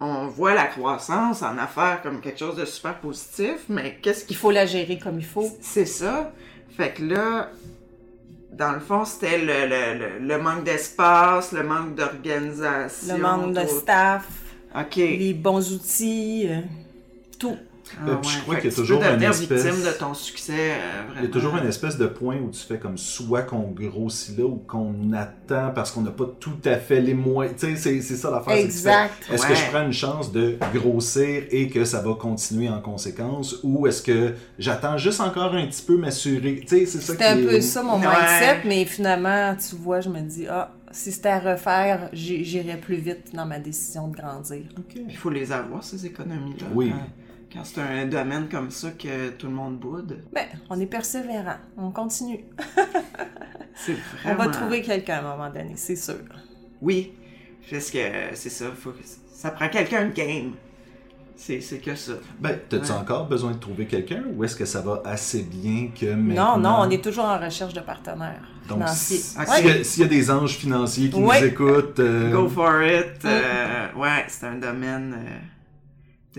[0.00, 4.26] on voit la croissance en affaires comme quelque chose de super positif, mais qu'est-ce Il
[4.26, 5.50] qu'il faut la gérer comme il faut.
[5.60, 6.32] C'est ça.
[6.76, 7.50] Fait que là,
[8.52, 13.16] dans le fond, c'était le, le, le, le manque d'espace, le manque d'organisation.
[13.16, 14.26] Le manque de staff,
[14.78, 14.96] OK.
[14.96, 16.60] les bons outils, euh,
[17.38, 17.56] tout.
[17.98, 20.52] Ah Euh, puis je crois qu'il y a toujours une espèce- victime de ton succès,
[20.52, 21.20] euh, vraiment.
[21.20, 24.36] Il y a toujours une espèce de point où tu fais comme soit qu'on grossit
[24.38, 27.56] là ou qu'on attend parce qu'on n'a pas tout à fait les moyens.
[27.58, 28.54] Tu sais, c'est- c'est ça l'affaire.
[28.56, 29.12] Exact.
[29.32, 29.48] Est-ce Ouais.
[29.50, 33.86] que je prends une chance de grossir et que ça va continuer en conséquence ou
[33.86, 36.60] est-ce que j'attends juste encore un petit peu m'assurer?
[36.62, 38.06] Tu sais, c'est ça qui un est- peu ça mon Ouais.
[38.06, 42.96] mindset, mais finalement, tu vois, je me dis, ah, si c'était à refaire, j'irais plus
[42.96, 44.62] vite dans ma décision de grandir.
[44.78, 44.96] Ok.
[45.08, 46.66] Il faut les avoir, ces économies-là.
[46.74, 46.92] Oui.
[47.52, 51.56] Quand c'est un domaine comme ça que tout le monde boude, Ben, on est persévérant,
[51.76, 52.44] on continue.
[53.74, 56.16] c'est On va trouver quelqu'un à un moment donné, c'est sûr.
[56.80, 57.12] Oui,
[57.70, 58.92] parce que euh, c'est ça, faut
[59.32, 60.52] ça prend quelqu'un de game.
[61.38, 62.12] C'est c'est que ça.
[62.40, 62.98] Ben, t'as-tu Ouais.
[62.98, 66.58] encore besoin de trouver quelqu'un ou est-ce que ça va assez bien que Non, maintenant...
[66.58, 69.20] non, on est toujours en recherche de partenaires Donc, financiers.
[69.38, 69.44] Ouais.
[69.46, 71.40] s'il y, a- s'il y a des anges financiers qui Ouais.
[71.42, 72.00] nous écoutent...
[72.00, 73.22] euh, Go for it.
[73.26, 75.38] euh, ouais, c'est un domaine euh,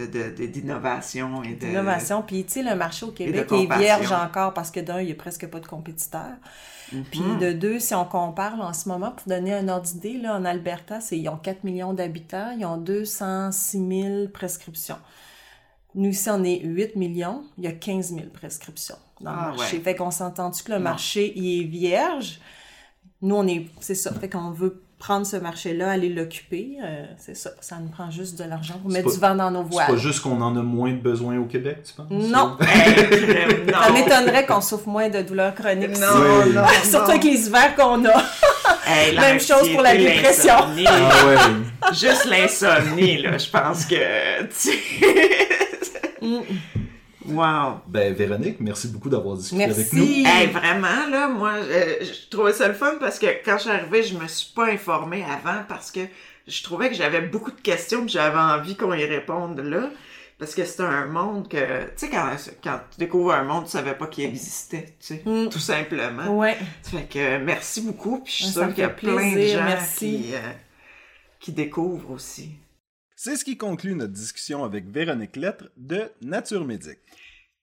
[0.06, 1.66] d'innovation et de...
[1.68, 2.22] L'innovation.
[2.22, 5.12] Puis, tu sais, le marché au Québec est vierge encore parce que d'un, il n'y
[5.12, 6.36] a presque pas de compétiteurs.
[7.12, 7.40] Puis Mhm.
[7.40, 10.36] de deux, si on compare là, en ce moment, pour donner un ordre d'idée, là,
[10.38, 14.98] en Alberta, c'est, ils ont 4 millions d'habitants, ils ont 206 000 prescriptions.
[15.96, 19.58] Nous, ici, on est 8 millions, il y a 15 000 prescriptions dans Ah, le
[19.58, 19.78] marché.
[19.78, 19.84] ouais.
[19.84, 20.84] Fait qu'on s'entend-tu que le Non.
[20.86, 22.40] marché, il est vierge?
[23.22, 23.66] Nous, on est...
[23.82, 24.14] C'est ça.
[24.14, 26.78] Fait qu'on veut prendre ce marché-là, aller l'occuper.
[26.84, 27.52] euh, c'est ça.
[27.62, 29.70] Ça nous prend juste de l'argent pour C'est mettre pas- du vent dans nos C'est
[29.74, 29.88] voiles.
[29.92, 32.08] pas juste qu'on en a moins de besoin au Québec, tu penses?
[32.10, 32.58] Non!
[33.68, 33.82] Non.
[33.84, 36.00] Ça m'étonnerait qu'on souffre moins de douleurs chroniques.
[36.00, 36.08] Non,
[36.46, 36.54] Oui.
[36.54, 37.10] non, Surtout non.
[37.10, 38.24] avec les hivers qu'on a.
[38.88, 40.54] Hey, Même chose pour la dépression.
[40.56, 40.86] l'insomnie.
[40.88, 41.94] Ah ouais.
[41.94, 44.44] Juste l'insomnie, là, je pense que...
[44.46, 44.80] tu-
[47.28, 47.82] Wow.
[47.88, 49.80] Ben, Véronique, merci beaucoup d'avoir discuté Merci.
[49.82, 50.06] avec nous.
[50.26, 53.70] Hey, vraiment, là, moi, euh, je trouvais ça le fun parce que quand je suis
[53.72, 56.02] arrivée, je me suis pas informée avant parce que
[56.48, 59.90] je trouvais que j'avais beaucoup de questions que j'avais envie qu'on y réponde là.
[60.40, 62.30] Parce que c'est un monde que, tu sais, quand,
[62.63, 65.50] quand tu découvres un monde, tu savais pas qu'il existait, tu sais, Mm.
[65.50, 66.38] tout simplement.
[66.38, 66.56] Ouais.
[66.84, 69.63] Fait que merci beaucoup, puis je suis Ça sûre qu'il y a plein de gens
[69.63, 69.98] merci.
[70.28, 70.52] qui, euh,
[71.40, 72.52] qui découvrent aussi.
[73.20, 77.00] C'est ce qui conclut notre discussion avec Véronique Lettre de Nature Médic.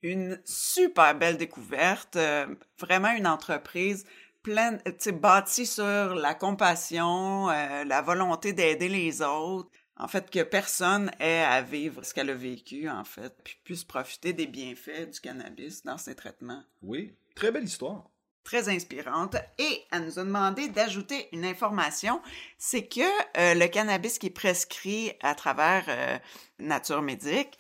[0.03, 4.05] Une super belle découverte, euh, vraiment une entreprise
[4.43, 9.71] pleine, bâtie sur la compassion, euh, la volonté d'aider les autres.
[9.97, 13.85] En fait, que personne ait à vivre ce qu'elle a vécu, en fait, puis puisse
[13.85, 16.65] profiter des bienfaits du cannabis dans ses traitements.
[16.83, 18.11] Oui, très belle histoire.
[18.45, 22.21] Très inspirante et elle nous a demandé d'ajouter une information,
[22.59, 23.01] c'est que
[23.39, 26.19] euh, le cannabis qui est prescrit à travers euh,
[26.59, 27.59] Nature Médic,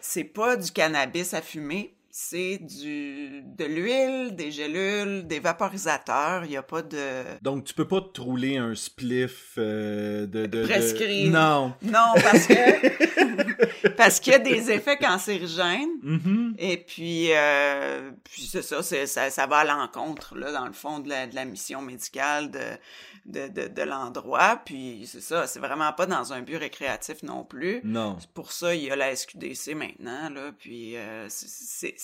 [0.00, 6.52] c'est pas du cannabis à fumer, c'est du de l'huile, des gélules, des vaporisateurs, il
[6.52, 10.60] y a pas de Donc, tu peux pas te rouler un spliff euh, de, de,
[10.62, 11.28] de- Prescrit.
[11.28, 11.74] Non.
[11.82, 16.54] Non, parce que parce qu'il y a des effets cancérigènes Mhm.
[16.58, 20.98] Et puis, euh, puis c'est ça, ça, ça va à l'encontre, là, dans le fond,
[21.00, 22.60] de la, de la mission médicale de,
[23.24, 24.60] de, de, de l'endroit.
[24.66, 27.80] Puis c'est ça, c'est vraiment pas dans un but récréatif non plus.
[27.84, 28.18] Non.
[28.34, 31.94] Pour ça, il y a la SQDC maintenant, là, puis euh, c'est-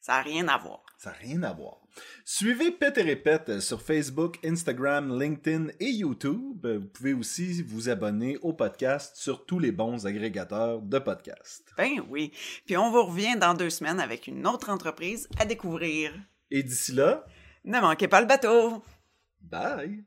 [0.00, 0.82] ça n'a rien à voir.
[0.98, 1.80] Ça n'a rien à voir.
[2.24, 6.66] Suivez Pet et Répète sur Facebook, Instagram, LinkedIn et YouTube.
[6.66, 11.72] Vous pouvez aussi vous abonner au podcast sur tous les bons agrégateurs de podcasts.
[11.76, 12.32] Ben oui.
[12.66, 16.12] Puis on vous revient dans deux semaines avec une autre entreprise à découvrir.
[16.50, 17.24] Et d'ici là,
[17.64, 18.82] Ne manquez pas le bateau!
[19.40, 20.04] bye!